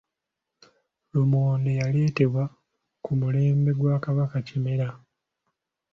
[1.13, 2.43] Lumonde yaleetebwa
[3.03, 4.87] ku mulembe gwa Kabaka Kimera.